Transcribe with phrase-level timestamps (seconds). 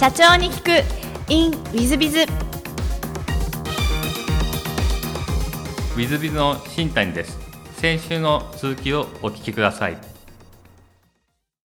[0.00, 0.70] 社長に聞く。
[1.30, 7.38] In ウィズビズウィズビズの新谷です。
[7.76, 9.98] 先週の続きをお聞きください。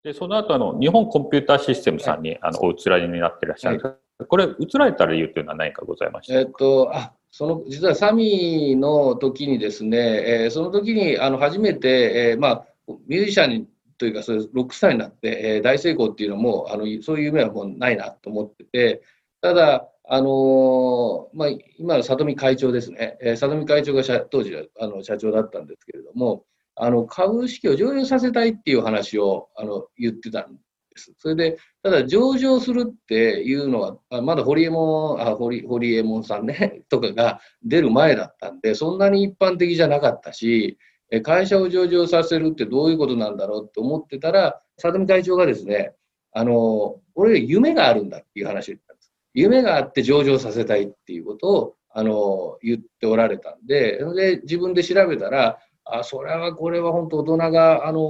[0.02, 12.66] で、その後、あの、日本コンピューターシステムさんに、あの、お移られになっていらっしゃる、これ、移られた理由というのは何かございましたえっと、あ、その、実はサミーの時にですね、えーその時に、あの、初めて、えーまあ、
[13.06, 13.68] ミュージシャン
[14.02, 19.02] というか、そういうロックスターになって、えー大成功っていうのも、あの、そういう夢はもうないなと思ってて、
[19.40, 30.58] ただ、あのーまあ、今の里見会長ですね、えー里見会長が社当時はあの社長だったんですけれども、あの株式を上場させたいっていう話をあの言ってたんで
[30.96, 31.12] す。
[31.18, 40.76] それで、ただ上場するっていうのは、あまだ堀江門、あ堀堀江門さんね、とかが出る前だったんで、そんなに一般的じゃなかったし、
[41.20, 45.92] 会社を上場させるってどういうことなんだろうって思ってたら、里見会長がですね、
[46.32, 49.12] あの、俺、夢があるんだっていう話を言ったんです。
[49.34, 58.00] 夢があって上場させたいっていうことを、あの、言っておられたんで、で自分で調べたら、あ、それは、これは本当大人が、あの、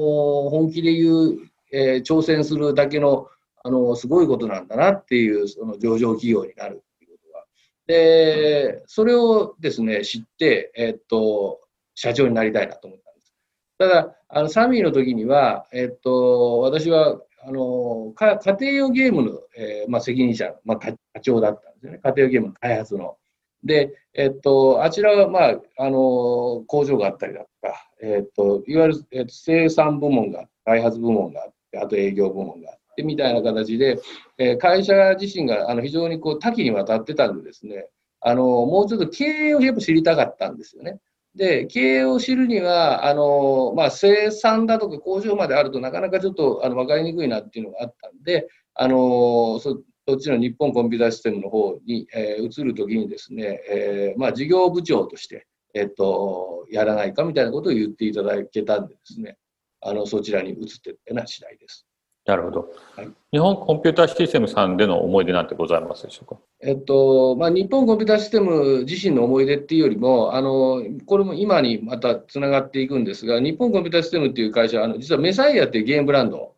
[0.50, 1.38] 本気で言う、
[1.72, 3.26] えー挑戦するだけの、
[3.64, 7.44] あの、すごいことなんだなっていう、その上場企業になるっていうことは。
[7.86, 11.61] で、それをですね、知って、えっと、
[11.94, 13.32] 社長になりたいなと思ったんです。
[13.78, 21.98] ただ、あの、サミーの時には、えっと、私は、あの、か家庭用ゲームの、えーまあ、責任者、まあ、課長だったんですよね。
[22.02, 23.16] 家庭用ゲームの開発の。
[23.64, 33.98] で、えっと、あちらは、まあ、あの、工場があったりだとか、えっと、いわゆる、えっと、生産部門が、開発部門があって、あと営業部門があって、みたいな形で、
[34.38, 37.88] えー会社自身が、あの、非常にこう、多岐にわたってたんでですね、
[38.20, 41.00] あの、もうちょっと経営をやっぱ知りたかったんですよね。
[41.34, 49.82] で、経営を知るには、あの、まあ、生産だとか工場まであるとなかなかちょっと、あの、わかりにくいなっていうのがあったんで、あの、そ
[50.14, 59.38] っちの日本コンピューターシステムの方に、えー移るときにですね、えーまあ、事業部長として、えっと、やらないかみたいなことを言っていただけたんでですね、
[59.80, 61.86] あの、そちらに移っていったような次第です。
[62.24, 62.68] なるほど。
[62.94, 63.08] はい。
[63.32, 66.40] 日本コンピューターシステムさんでの思い出なんてございますでしょうか？
[66.60, 76.54] えっと、まあ、日本コンピューターシステム自身の思い出っていうよりも、あの、これも今にまたつながっていくんですが、日本コンピューターシステムっていう会社は、あの、実はメサイアっていうゲームブランド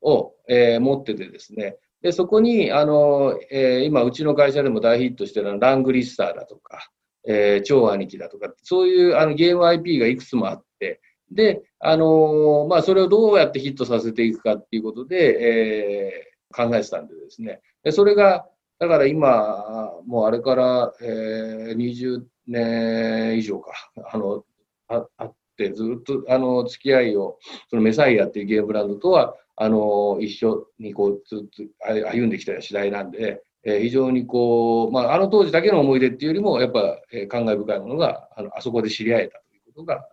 [0.00, 6.88] を、えー持っててですね、で、そこに、あの、えー今、うちの会社でも大ヒットしてるラングリッサーだとか、
[7.28, 11.00] えー超兄貴だとか、そういうあのゲーム IP がいくつもあって、
[11.34, 18.46] で、あのまあ、それをどうやってヒットさせていくかっていうことで、えー考えてたんでですね、でそれが、
[18.78, 23.72] だから今、もうあれから、えー20年以上か、
[24.12, 24.44] あの、
[24.88, 27.38] ああって、ずっと、あの、付き合いを、
[27.70, 31.62] そのメサイアっていうゲームブランドとは、あの、一緒にこう、ずっと
[32.10, 40.06] 歩んできた次第なんで、えー非常にこう、まあ、あの当時だけの思い出っていうよりも、やっぱ、えー感慨深いものが、あの、あそこで知り合えたということが。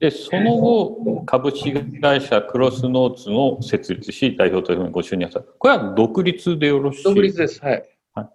[0.00, 5.44] で、その後、株式会社クロスノーツの設立し、代表というふうにご就任なさる。
[5.58, 7.04] これは独立でよろしい？
[7.04, 7.62] 独立です。
[7.62, 7.72] はい。
[7.72, 7.84] はい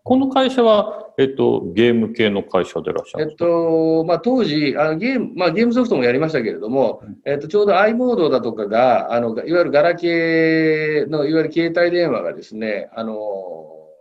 [0.06, 13.16] この会社は、えっと、ゲーム系の会社でいらっしゃえっるんですか、と、まあ、当時、あのゲーム、まあ、ゲームソフトもやりましたけれども、えっと、ちょうど i モードだとかが、あの、いわゆるガラケーの、いわゆる携帯電話がですね、あの、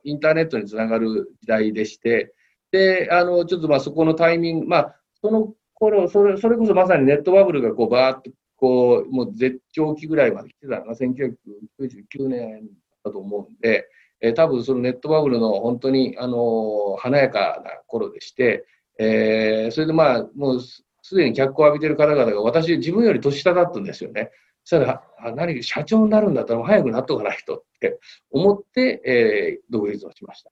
[0.05, 2.33] インターネットにつながる時代でして、
[2.71, 5.55] で、あの、ちょっとまあ、そこのタイミング、まあ、その
[5.91, 12.69] 頃、それ、それこそまさにネットバブルがこう、バーッと、こう、もう絶頂期ぐらいまで来てたのが、1999年
[13.05, 13.89] だと思うんで、
[14.21, 18.65] えー多分そのネットバブルの本当に、あのー華やかな頃でして、
[18.99, 24.31] えーそれでまあ、もうすでに脚光を浴びてる方々が、私、自分より年下だったんですよね。
[24.65, 27.99] そしたら、あ何、社長になるんだったら早くなっとかないとって
[28.31, 30.51] 思って、えー独立をしました。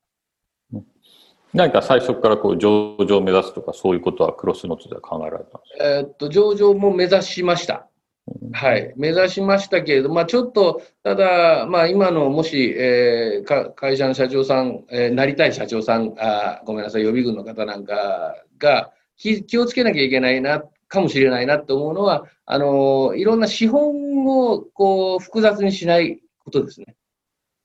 [1.55, 5.85] 何か最初からこう上場を目指すとか、そういうことはクロスノーツでは考えられたんですか？
[5.85, 7.87] えーっと、上場も目指しました。
[8.53, 26.95] はい、目指しましたけれど、まあ、ちょっと、ただ、まあ、今のもし、えーか会社の社長さん、えーなりたい社長さんあ、ごめんなさい、予備軍の方なんかが気気をつけなきゃいけないな、かもしれないなと思うのは、あのいろんな資本をこう複雑にしないことですね。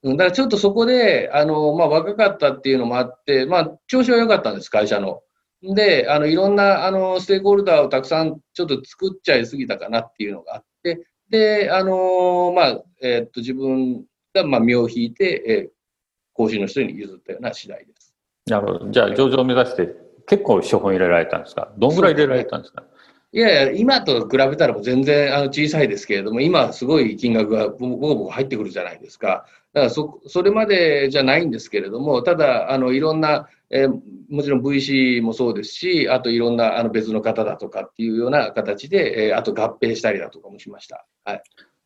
[0.03, 5.21] うんだからちょっとそこで、あのまあ、若かったっていうのもあって、まあ、調子は良かったんです、会社の。
[5.63, 15.69] で、あの、いろんな、あの、ステークホルダーをたくさんちょっと作っちゃいすぎたかなっていうのがあって、で、あのまあ、えーっと、自分が、まあ、身を引いて、えー、
[16.33, 18.13] 講師の人に譲ったような次第です。
[18.45, 18.91] なるほど。
[18.91, 19.89] じゃあ上場を目指して
[20.27, 21.69] 結構資本入れられたんですか？
[21.77, 22.83] どんぐらい入れられたんですか？
[23.33, 29.45] いやいや、今と比べたらもう全然あの小さいですけれども、今すごい金額がボコボコ入ってくるじゃないですか。
[29.77, 33.89] だからそ、それまでじゃないんですけれども、ただ、あの、いろんな、えー、
[34.27, 41.05] もちろん VC もそうですし、あといろんなあの別の方だとかっていうような形で、えー、あと合併したりだとかもしました。
[41.25, 41.43] はい。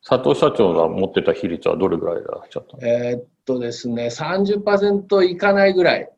[0.08, 6.08] 佐藤社長が持ってた比率はどれぐらいだっちゃったえー、っとですね、30%いかないぐらい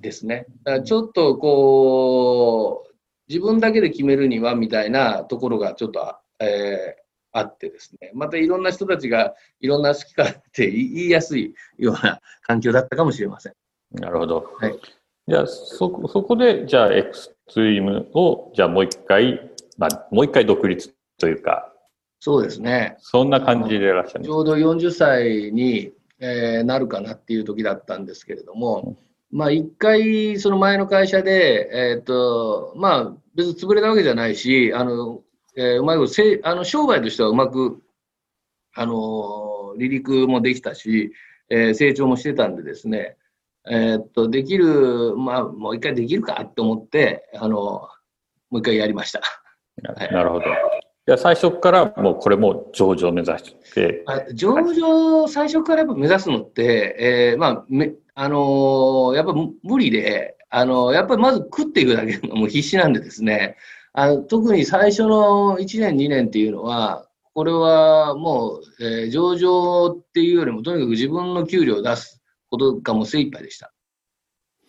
[0.00, 0.46] ですね。
[0.62, 2.94] だからちょっとこう、
[3.28, 7.03] 自分だけで決めるにはみたいなところがちょっと、えー、
[7.34, 13.52] あってですね、またいろんな人たちがいろんな好きかって言いやすいような環境だったかもしれません。
[13.90, 14.46] なるほど。
[14.60, 14.78] はい、
[15.26, 21.72] じゃあそ、そこで、じゃあ、エクストリームを、じゃあもう一回、まあ、もう一回独立というか、
[22.20, 22.96] そうですね。
[23.00, 28.96] そんな感じでいらっしゃるちょうど40歳に、えー、なるかなっていう時だったんですけれども、
[29.30, 35.22] まあ、一回、その前の会社で、えっ、ー、と、まあ、別に潰れたわけじゃないし、あの、
[35.56, 37.82] えー、うまいことせ、あの、商売としてはうまく、
[38.74, 41.12] あの、離陸もできたし、
[41.48, 43.16] えー、成長もしてたんでですね、
[43.66, 47.88] えー、っと、できる、まあ、もう一回できるかって思って、あの、も
[48.52, 49.20] う一回やりました。
[49.82, 50.46] なるほど。
[51.06, 54.04] いや、最初からもうこれも上場目指して。
[54.32, 56.96] 上場、最初からやっぱ目指すのって、
[57.32, 63.56] えー、まあ、めあのー、やっぱ無理で、あのー、やっぱりまず食っていくだけのもう必死なんでですね、
[63.96, 72.20] あの特に最初の1年、2年っていうのは、これはもう、えー、上場っていうよりも、とにかく自分の給料を出す
[72.50, 73.72] ことがもう精一杯でした。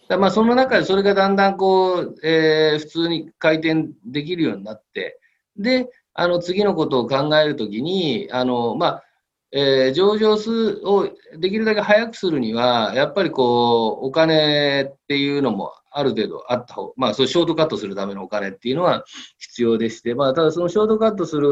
[0.10, 5.20] だまあその中でそれがだんだんこう、えー、普通に回転できるようになって、
[5.58, 9.04] で、あの次のことを考えるときに、あの、まあ、
[9.52, 19.06] えー、上場数をできるだけ早くするには、やっぱりこう、お金っていうのもある程度あった方、まあ、そうショートカットするためのお金っていうのは
[19.38, 21.48] 必要でして、まあ、ただそのショートカットする、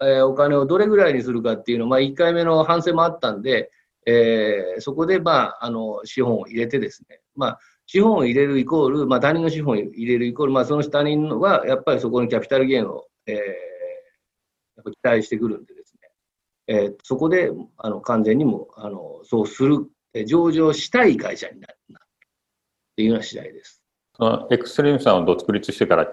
[0.00, 3.70] えー、お金をどれぐらいにするかっていうのは、まあ、1回目の反省もあったんで、
[4.06, 13.40] えー、そこで、まあ、あの、資本を入れてですね、まあ、資本を入れるイコール、まあ、他人の資本を入れるイコール、まあ、その他人は、やっぱりそこにキャピタルゲインを、えー、や
[14.80, 16.08] っぱ期待してくるんでですね
[16.66, 19.86] えー、そこであの完全にもあのそうする、
[20.26, 21.76] 上場したい会社になる。
[22.94, 23.82] っていうような次第です。
[24.50, 26.08] エクストリームさんを独立してから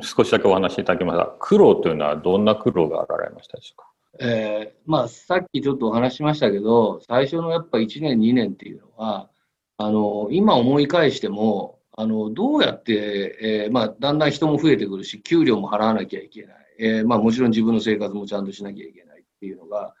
[0.00, 3.88] 少しだけお話しいただきますが、苦労というのはどんな苦労があられましたでしょうか？
[4.20, 9.28] えー、まあ、さっきちょっとお話しましたけど、最初のやっぱ1年、2年っていうのは、
[9.76, 19.12] あの今思い返しても、あのどうやって、えーまあ、だんだん人も増えてくるし、給料も払わなきゃいけない、えーまあ、もちろん自分の生活もちゃんとしなきゃいけない。
[19.42, 19.92] っていうのが、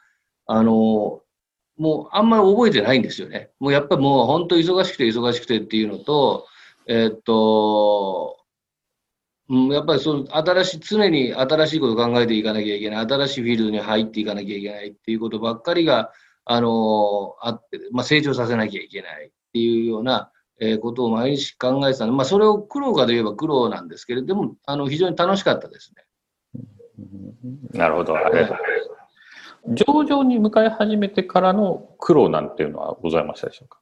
[0.46, 1.20] あの、
[1.76, 3.50] もうあんまり覚えてないんですよね。
[3.58, 6.46] もうやっぱりもう本当忙しくて忙しくてっていうのと、
[6.86, 8.38] えー、っと、
[9.48, 16.12] うん、やっぱりその新しい、常に新しいことを考えていかなきゃいけない、新しいフィールドに入っていかなきゃいけないっていうことばっかりが、
[16.44, 20.30] あの、あって、まあ、成長させなきゃいけないっていうような、
[20.60, 26.04] えー、ことを毎日考えてたので、まあ、それを苦労かといえば苦労なんですけれども、あの、非常に楽しかったですね。
[27.72, 28.16] なるほど。
[28.16, 28.81] ありがとうございます。
[29.68, 33.78] 上場に向かい始めてからの苦労なんていうのはございましたでしょうか？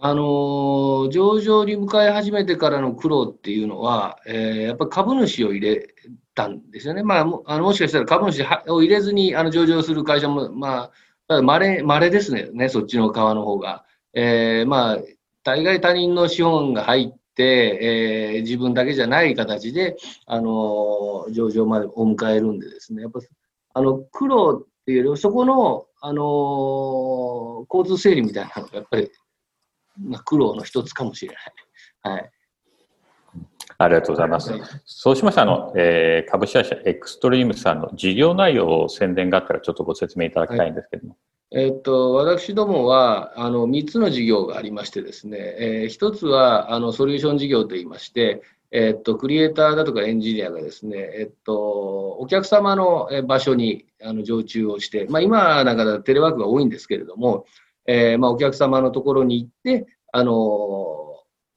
[0.00, 5.88] あの上場に向かい始めてからの苦労っていうのは、えー、やっぱり株主を入れ
[6.34, 7.02] たんですよね。
[7.02, 10.90] まあ、あのもしかしたら株主を入れずにあの上場する会社も、ま
[11.28, 13.84] あ、まれ、まれですね、ね、そっちの側の方が。
[14.12, 14.98] えー、まあ、
[15.42, 23.20] 大概他人の資本が入って、えー、自分だけじゃない形で、あの上場までお迎えるんでですね、やっぱ
[23.74, 29.10] あの苦労っていうよりそこの、あのー、交通整理みたいなのがやっぱり、
[29.98, 31.34] まあ、苦労の一つかもしれ
[32.02, 32.16] ない。
[32.16, 32.30] はい。
[33.78, 34.52] ありがとうございます。
[34.52, 41.16] はい、そうしましたあの、えー、株式会社エクストリームさんの事業内容を宣伝があったらちょっとご説明いただきたいんですけども。
[41.50, 48.42] はい、えー、っと、私どもは、あの、3つの事業がありましてですね、えー、1つは、あの、ソリューション事業といいまして、
[48.76, 57.46] えっと、クリエイターだとかエンジニアがですね、えっと、お客様の場所にあの常駐をして、まあ、今なんかテレワークが多いんですけれども、
[57.86, 60.34] えー、まあ、お客様のところに行って、あの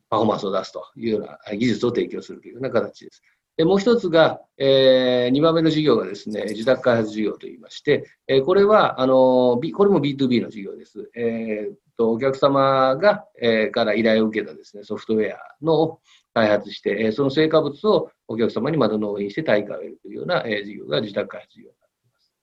[0.10, 3.24] パフォーマンスを出すというような技術を提供するというような形です。
[3.58, 11.10] でもう一つが、えー、2番目の事業がですね、自宅開発事業といいまして、えー、これは、あの、B、これも B2B の事業です。
[11.16, 16.00] えー、と、お客様が、えー、から依頼を受けたですね、ソフトウェアの
[16.38, 22.34] 開発して、えその成果物をお客様にまた納品して対価を得るというようなえ事業が自宅開発事業になっています。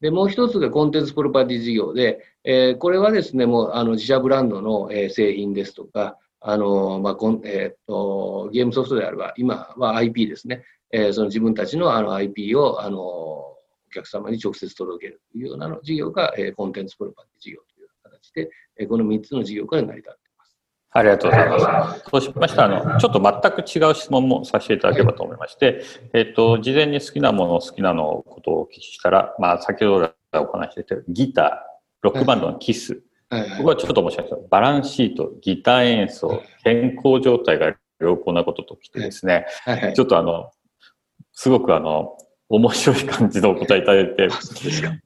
[0.00, 10.64] で、もう一つがコンテンツプロパティ事業で、えこれはですね、もうあの自社ブランドのえ製品ですとか、あの、まあ、こんえっ、と、ゲームソフトであれば、今は IP ですね。
[10.90, 13.58] えー、その自分たちのあの IP をあのお
[13.92, 20.21] 客様に直接届けるというようなの事業が、えー、コンテンツプロパティ事業という形で、えー、この3つの事業から成り立っています。
[20.94, 22.04] ありがとうございます。
[22.10, 22.68] そうしました。
[22.68, 25.82] ら、あの、ちょっと全く違う質問もさせていただければと思いまして、
[26.12, 31.50] えっ、と、事前に好きなもの、好きなのことをお聞きしたら、まあ、先ほどお話してたギター、
[32.02, 39.80] ロックバンドのキス、はいはい、僕はちょっと面白いですバランスシート、ギター演奏、健康状態が良好なことときてですね、はい。
[39.80, 40.50] はい、ちょっとあの、
[41.32, 42.18] すごくあの、
[42.50, 44.28] 面白い感じのお答えいただいて、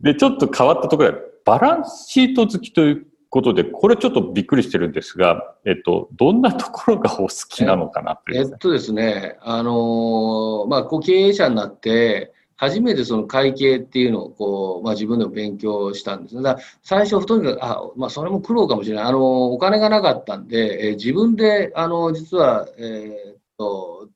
[0.01, 16.41] で、ちょっと変わったところで、バランスシート好きということで、これちょっとびっくりしてるんですが、えっと、どんなところがお好きなのかなという、ね、えっとですね、あの、まあ、こう経営者になって、初めてその会計っていうのをこう、まあ、自分でも勉強したんです。
[16.41, 19.05] だ最初、とにかく、あ、まあ、それも苦労かもしれない。
[19.05, 24.09] あの、お金がなかったんで、えー、自分で、あの、実は、えー、っと、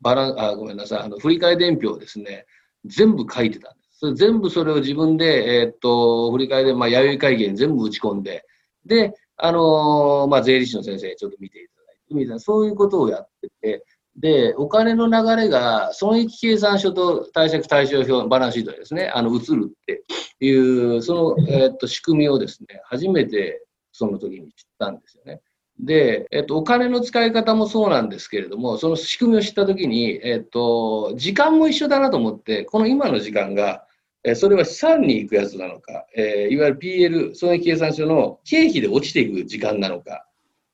[0.00, 2.46] バラン、あ、ごめんなさい、あの、振替伝票をですね、
[2.86, 3.85] 全部書いてたんです。
[3.98, 8.44] それ全部それを自分で、えー、っと、振替で、まあ、弥生会計に全部打ち込んで、
[8.84, 13.84] で、あのまあ、税理士の先生ちょっと見ていただいて、みたいな、そういうことをやってて、
[14.16, 20.04] で、お金の流れが損益計算書と貸借対照表、バランスシートでですね、あの、移るって
[20.40, 23.62] いう、その、えっと、仕組みをですね、初めて
[23.92, 25.40] その時に知ったんですよね。
[25.78, 33.85] で、えっと、お金の使い方もそうなんですけれども、その仕組みを知った時に、えっと、時間も一緒だなと思って、この今の時間が、
[34.26, 40.26] えそれは資産に行くやつなのか、え、いわゆる PL、損益計算書の経費で落ちていく時間なのか、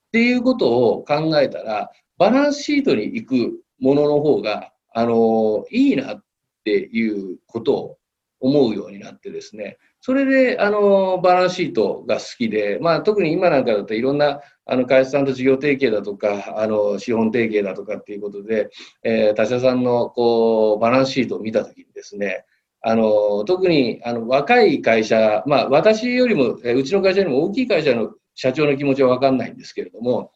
[0.08, 6.24] っていうことを考えたら、バランスシートに行くものの方が、あのいいなっ
[6.64, 7.98] ていうことを
[8.40, 18.70] 思うようになってですね、それで、あのバランスシートが好きで、まあ、特に今なんかだといろんなあの会社さんと事業提携だとか、あの資本提携だとかっていうことで、
[19.02, 22.46] えー、他社さんのこうバランスシートを見たときにですね、
[22.82, 30.32] あの特にあの若い会社、まあ、私よりも、うちの会社よりも大きい会社の社長の気持ちは分かんないんですけれども、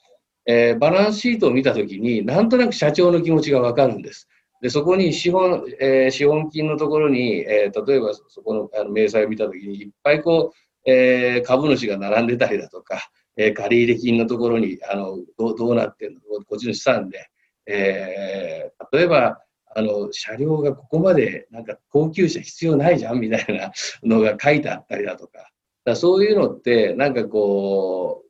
[0.46, 4.28] えー、バランスシートを見たときに、なんとなく社長の気持ちがわかるんです。
[4.62, 13.00] で、そこに資本、えー、資本金のところに、えー、例えばそこのあの明細を見たときに、いっぱいこう、えー、株主が並んでたりだとか、
[13.36, 17.28] えー、借入金のところに、あの、どうどうなってんのこっちの資産で、
[17.66, 19.38] えー、例えば、
[19.75, 25.50] あの、車両がここまで、なんか高級車必要ないじゃんみたいなのが書いてあったりだとか、
[25.85, 28.25] だそういうのって、なんかこ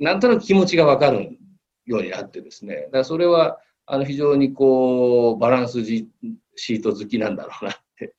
[0.00, 1.38] う、なんとなく気持ちがわかる
[1.86, 8.14] ようになってですね、だからそれはあの非常にこうバランスシート好きなんだろうなって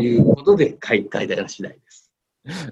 [0.00, 2.12] いうことで書い書いたような次第です。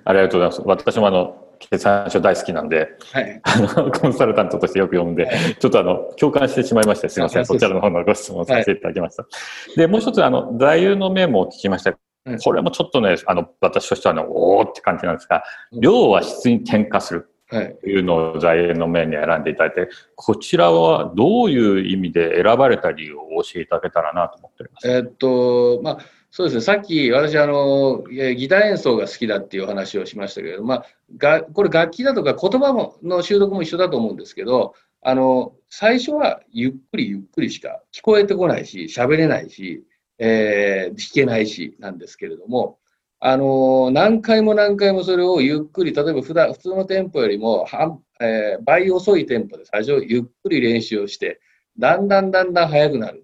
[0.05, 0.87] ありがとうございます。
[0.93, 3.41] 私もあの決算書大好きなんで、はい、
[4.01, 9.23] コンサルタントとしてよく読んで、はい、ちょっとあの共感してしまいまして、すみません、そちらの方のご質問させていただきました。
[9.23, 9.29] は
[9.75, 11.95] い、で、もう一つ、あの、座右の銘も聞きました。
[12.43, 17.29] これもちょっとね、あの、私としてはね、おーって感じなんですが、量は質に転化する。
[17.51, 24.91] というのを財源の面に選んでいただいて、こちらはどういう意味で選ばれた理由を教えていただけたらなと思っております。
[24.91, 25.99] えっと、まあ、
[26.37, 30.87] そうですね、さっき私あの、ギター演奏が好きだっていう話をしましたけれど、まあ、
[31.17, 39.85] がこれ楽器だとか言葉もの習得も一緒だと思うんですけど、あの、最初はゆっくりゆっくりしか聞こえてこないし、喋れないし、
[40.19, 42.81] えー、弾けないしなんですけれども、
[43.21, 51.41] あの何回も何回もそれをゆっくり、例えば普段普通のテンポよりも半、えー、倍遅いテンポで最初ゆっくり練習をして、
[51.79, 53.24] だんだんだんだん速くなる。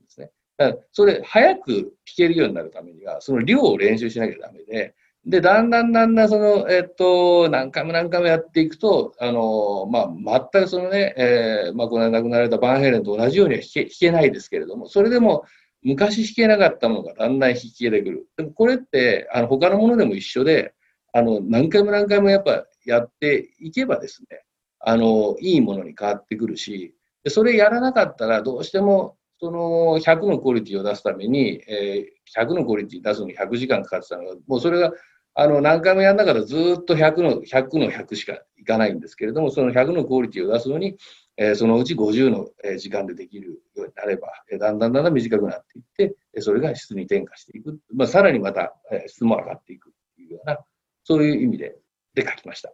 [0.61, 15.45] だからそれ、早く弾けるようになるためには、その量を練習しなきゃダメで、で、だんだんだんだんその、えっと、何回も何回もやっていくと、あの、まあ、全くそのね、えー、まあ、この間亡くなられたバンヘレンと同じようには弾け弾けないですけれども、それでも、
[15.83, 18.27] 昔弾けなかったものがだんだん弾けてくる。
[18.37, 20.75] でもこれって、あの他のものでも一緒で、
[21.15, 24.43] あの何回も何回もやっぱやっていけばですね、
[24.79, 34.93] あのいいものに変わってくるし、でそれやらなかったらどうしてもその100のクオリティを出すために、えー、100のクオリティ出すのに100時間かかってたのが、もうそれが
[35.35, 40.99] あの何回もやんながらずっと100の ,100 の100しかいかないんですけれども、その100のクオリティを出すのに、
[41.39, 44.29] えそのうち50の時間でできるようになれば、
[44.59, 47.79] だんだんだんだん短くなっていって、それが質に転化していく。
[47.95, 48.75] まあ、さらにまた
[49.07, 50.59] 質も上がっていくっていうような、
[51.05, 51.77] そういう意味で
[52.13, 52.73] で書きました。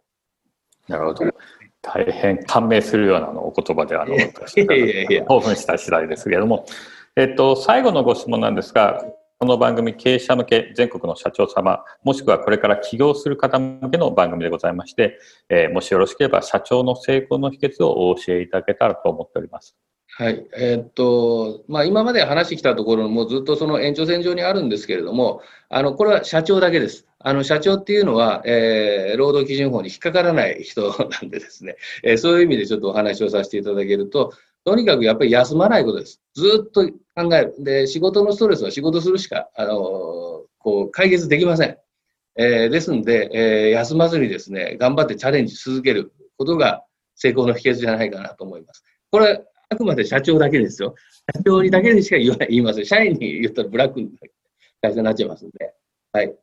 [0.88, 1.24] なるほど。
[1.86, 4.14] 大変感銘するようなお言葉で、あの、
[5.26, 6.66] 興奮した次第ですけれども、
[7.14, 9.04] えっと、最後のご質問なんですが、
[9.38, 19.76] この番組、経営者向け全国の社長様、もしくはこれから起業する方向けの番組でございまして、えー、もしよろしければ社長の成功の秘訣をお教えいただけたらと思っております。
[20.18, 20.46] はい。
[20.56, 27.06] えー、っと、まあ、今まで話してきたところもずっとその延長線上にあるんですけれども、あの、これは社長だけです。
[27.18, 34.32] あの、社長っていうのは、えー、労働基準法に引っかからない人なんでですね、えー、そういう意味でちょっとお話をさせていただけると、
[34.64, 36.22] とにかくやっぱり休まないことです。
[36.34, 37.54] ずっと考える。
[37.58, 41.76] で、仕事のストレスは仕事するしか、あの、こう、解決できません。
[42.38, 46.84] えー、ですんで、えー、休まずにですね、頑張ってチャレンジ続けることが
[47.16, 48.82] 成功の秘訣じゃないかなと思います。
[49.10, 50.94] これ、あくまで社長だけですよ。
[51.34, 52.86] 社長にだけでしか言わ言いません。
[52.86, 54.08] 社員に言ったらブラックな
[54.80, 55.74] 会社になっちゃいますんで。
[56.12, 56.34] はい。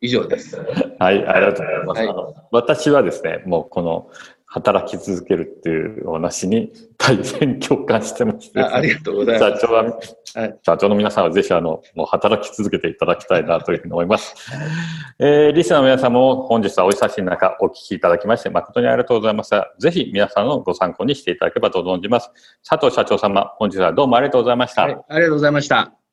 [0.00, 0.56] 以上です。
[0.98, 2.24] はい、ありがとうございます。
[2.26, 4.10] はい、私はですね、もうこの
[4.46, 9.60] 働き続けるっていうお話に 大変共感してまして、ね、ありがとうございます。
[9.60, 14.34] 社長は、はい、社長の皆さんはぜひあの、もう働き続けていただきたいなというふうに思います。
[15.18, 19.74] えー、リスナーの皆さんも本日はお久しい中お聞きいただきまして誠にありがとうございました。
[19.78, 22.30] ぜひ皆さんのご参考にしていただければと存じます。
[22.68, 24.82] 佐藤社長様、本日はどうもありがとうございました。
[24.82, 26.05] はい、ありがとうございました。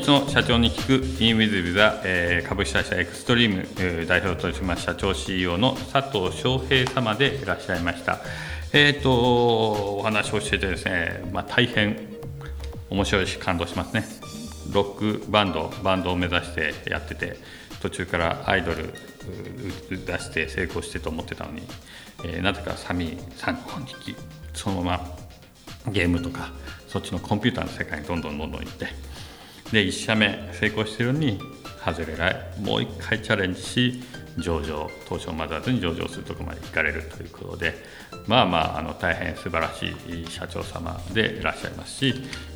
[0.00, 8.18] 日の社長に聞く in with with は、え、株式会社エクストリーム、えー、代表取締役社長 CEO の佐藤翔平様でいらっしゃいました。
[8.72, 11.96] えっ、ー、と、お話をしててですね、まあ、大変
[12.90, 14.04] 面白いし感動しますね。
[14.72, 17.36] ロックバンド、バンドを目指してやってて、
[17.80, 18.92] 途中からアイドル
[19.90, 21.62] 出して成功してと思ってたのに、
[22.24, 24.16] えー、なぜかサミーさんの方にき、
[24.54, 24.98] そのま
[25.84, 26.50] まゲームとか、
[26.88, 28.88] そっちのコンピューターの世界にどんどんどんどん行って、
[29.74, 31.38] で1社目成功してるのに
[31.84, 32.36] 外れない。
[32.60, 34.02] もう1回チャレンジし
[34.38, 37.74] 上場東証マザーズに上場するところまで行かれるということで
[38.26, 42.14] まあまああの大変素晴らしい社長様でいらっしゃいますし、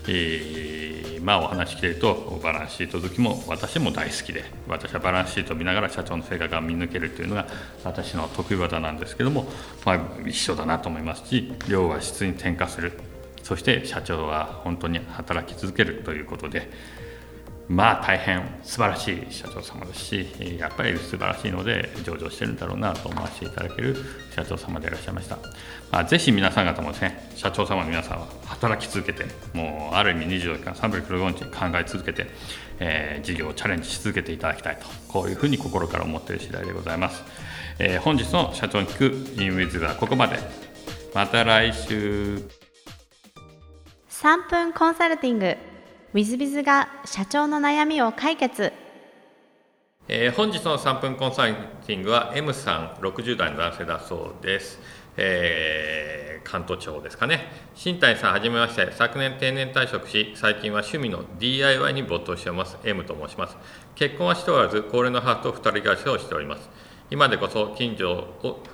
[0.08, 7.46] えー、まあお話聞いてるとバランスシート好きも私も大好きで私はバランスシートを見ながら社長の性格が見抜けるというのが
[7.84, 9.46] 私の得意技なんですけども、
[9.84, 12.92] まあ、一緒だなと思いますし量は質に転化する。
[13.44, 16.70] そして社長は本当に働き続けるということで
[17.68, 20.26] まあ大変素晴らしい社長様ですし
[20.59, 23.96] やっぱり素晴らしいので上場してるんだろうなと思わせていただける
[24.35, 25.37] 社長様でいらっしゃいました、
[25.90, 32.26] まあ、ぜひ皆さん方もですね社長様の皆さんは働き続けてもうある意味24時間365日考え続けて、
[32.81, 37.22] えー、事業をチャレンジし続けていただきたいとこういうふうに心から思っている次第でございます、
[37.78, 40.68] えー、本日の社長に聞くインウィズはここまで。
[41.14, 42.37] また来週。
[44.11, 45.77] 3分コンサルティング。
[46.14, 48.73] ウィズビズが社長の悩みを解決。
[50.09, 51.55] えー、本日の3分コンサル
[51.87, 54.81] ティングは M さん60代の男性だそうです、
[55.18, 57.53] えー、関東地方ですかね。
[57.75, 58.90] 新谷さんはじめまして。
[58.92, 62.79] 昨年定年退職し最近は趣味の DIY に没頭しております。
[62.85, 63.59] M と申します。
[63.94, 66.71] 結婚はしておらず高齢の母と2人暮らしをしております。
[67.11, 68.27] 今でこそ近所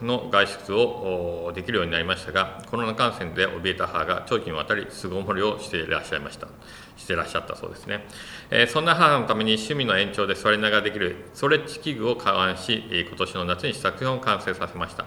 [0.02, 6.48] の外出をできるようになりましたがコロナ感染で怯えた母が長期にわたり巣ごもりをしていらっしゃいました。
[6.96, 8.04] してらっしゃったそうですね、
[8.50, 15.04] えー、そんな母のために趣味の延長で座りながらできるストレッチ器具を考案し今年の夏に試作品を完成させました。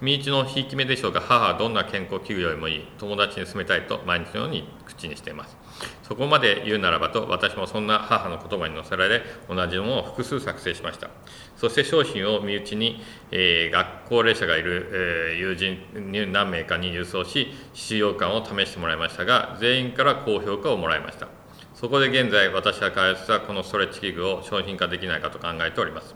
[0.00, 2.88] 身内のひいき目でしょうが母はどんな健康器具よりもいい。
[2.98, 5.56] 友達に住めたいと毎日のように口にしています。
[6.02, 11.10] そこまで言うならばと私もそんな母の言葉に乗せられ同じものを複数作成しました
[11.56, 21.28] そして商品を身内に、えー、学高齢者がいる、えー、友人に何名かに郵送し使用感を試してもらいましたが全員から高評価をもらいました
[21.74, 26.14] そこで現在私が開発したこのストレッチ器具を商品化できないかと考えております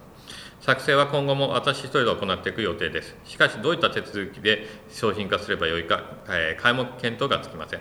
[0.63, 3.17] 作成は今後も私一人で行っていく予定です。
[3.25, 7.81] しかし、どういった手続きで商品化すればよいか、えー、開目検討がつきません。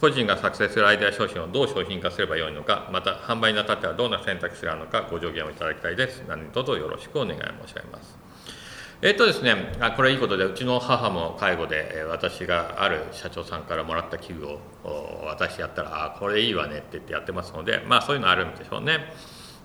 [0.00, 6.22] 個人が作成するアイデア商品をどう商品化すればよいのか、また販売にあたってはどんな選択肢があるのか、ご助言をいただきたいです。
[6.28, 8.18] 何卒よろしくお願い申し上げます。
[9.02, 14.60] えっとですね、あこれいいことで、うちの母も介護で、私がある社長さんからもらった器具を
[15.26, 19.12] 私やったら、あこれいいわねって言ってやってますので、まあそういうのあるんでしょうね。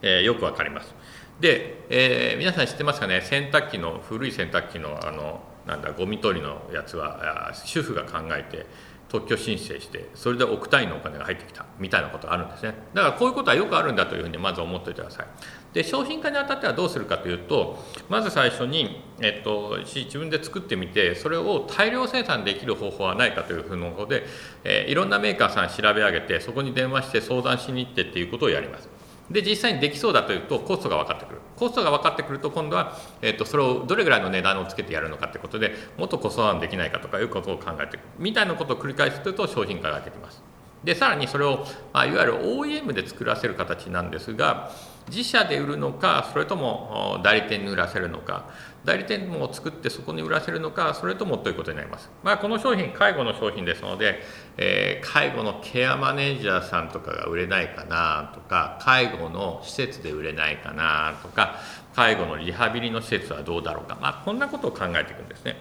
[0.01, 0.93] えー、よくわかります。
[1.39, 3.21] で、えー、皆さん知ってますかね？
[3.21, 8.65] 洗濯機の古い洗濯機のあのなんだゴミ取りのやつは主婦が考えて
[9.11, 12.73] 特許申請してそれで億単位のお金が入ってきたみたいなことがあるんですね。
[12.93, 15.27] だからこういうことはよくあるんだというふうにまず思っておいてください。
[15.73, 24.25] で商品化にあたってはどうするかというとまず最初に、えっと、自分で作ってみてそれを大量生産できる方法はないかというふうなことで、
[24.63, 28.89] えー、いろんなメーカーさん調べ上げてそこに電話して相談しに行ってっていうことをやります。
[29.31, 31.41] で実際にできそうだというとコストが分かってくる。
[31.55, 40.50] コストが分かってくると今度は、えーと、それをどれぐらいの値段をつけてやるのかということでもっとコストダウンできないかとかいうことを考えていくみたいなことを繰り返すと商品化ができます。
[40.83, 44.71] でさらにそれを、まあ、いわゆる OEM で作らせる形なんですが
[45.07, 48.45] 自社で売るのかそれとも代理店に売らせるのか。
[48.83, 54.21] 代理店を作ってそこに売らせるのかそれともということになります、まあ、この商品介護の商品ですので、
[54.57, 61.59] えー、介護のケアマネージャーさんとかが売れないかなとか介護の施設で売れないかなとか
[61.95, 65.57] 介護のリハビリの施設はどうだろうか、まあ、こんなことを考えていくんですね。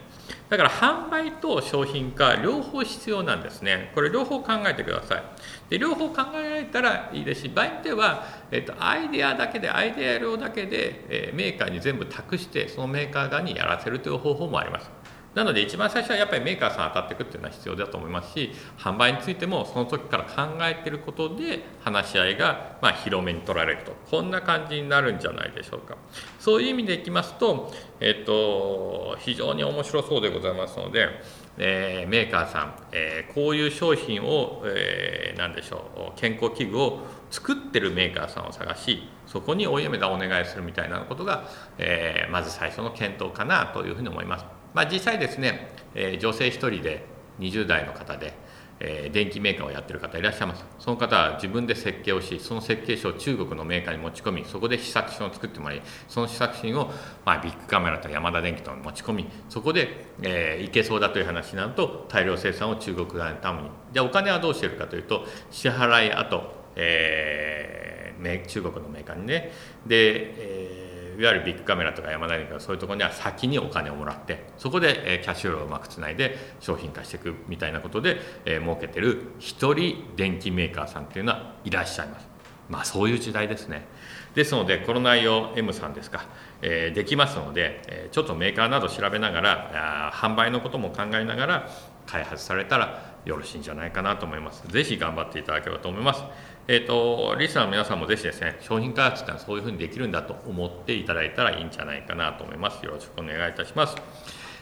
[0.51, 3.93] だから販売と商品化両方必要なんですね。
[3.95, 5.23] これ両方考えてください。
[5.71, 14.91] で両方考えられたらいいですし場合によっては、えっと、アイデアだけでアイデア量だけで、え、メーカーに全部託してそのメーカー側にやらせるという方法もあります。
[15.35, 25.97] なので一番最初はやっぱりメーカーさん当たっていくっていうのは必要だと思いますし販売についてもその時から考えていることで話し合いがま広めに取られるとこんな感じになるんじゃないでしょうか
[26.41, 31.09] そういう意味でいきますと、えっと、非常に面白そうでございますので、
[31.59, 36.99] えー、メーカーさん、えー、こういう商品を、えー、何でしょう健康器具を
[37.31, 41.45] 作ってるメーカーさんを探しそこにお嫁だお願いするみたいなことが、
[41.79, 44.60] えまず最初の検討かなというふうに思います。
[44.75, 47.05] まあ、実際ですね、えー、女性1人で
[47.41, 48.33] 20代の方で、
[48.79, 50.65] えー、電気メーカーをやってる方いらっしゃいます。
[50.79, 56.91] その方は自分で設計をしその設計書を中国のメーカーに持ち込みそこで試作品を作ってもらいその試作品を、
[57.25, 66.45] まあ、ビッグカメラとヤマダ電機と持ち込みそこで、えー、いけそうだという話になると大量生産を中国側にためにじゃあお金はどうしてるかというと支払い後、
[66.77, 69.53] えー、中国のメーカーにね。
[69.87, 82.27] で、えーいわゆるビッグカメラとか山田とかそういうところには先にお金をもらってそこで、えキャッシュフローをうまくつないで商品化していくみたいなことで、えー、儲けてる一人電機メーカーさんっていうのはいらっしゃいます
[82.71, 83.85] まあそういう時代ですね
[84.35, 86.25] ですのでこの内容 M さんですか、
[86.63, 91.69] えー、できますので、えちょっとメーカーなど調べながら販売のことも考えながら
[92.07, 94.67] 開発されたらよろしいんじゃないかなと思います。
[94.69, 96.25] ぜひ頑張っていただければと思います。
[96.73, 102.87] えっ、ー、と、リスナーの皆さんもぜひですね、商品開発ってのはそういうふうにできるんだと思っていただいたらいいんじゃないかなと思います。
[102.87, 103.97] よろしくお願いいたします。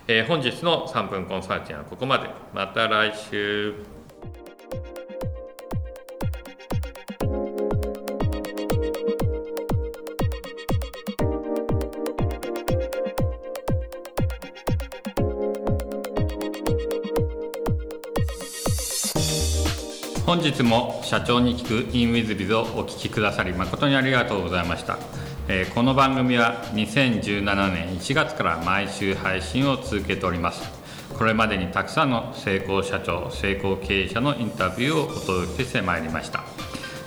[0.07, 2.31] えー、本日の3分コンサルティングはここまで。
[2.55, 3.75] また来週。
[20.29, 24.99] 本日も社長に聞く in WithBiz をお聞きくださり誠にありがとうございました、
[25.49, 30.69] えー、この番組は2017年1月から毎週配信を続けております。
[31.17, 36.45] これまでにたくさんの成功社長成功経営者のインタビューをお届けしてまいりました。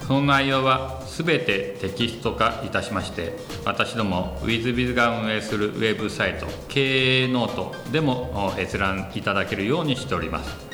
[0.07, 10.71] その内容は全てテキスト化いたしまして私ども WithBiz が運営するウェブサイト経営ノートでも閲覧いただけるようにしております。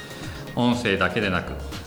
[0.55, 1.51] 音声だけでなく